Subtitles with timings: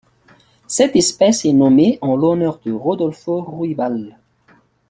[0.65, 4.17] Cette espèce est nommée en l'honneur de Rodolfo Ruibal.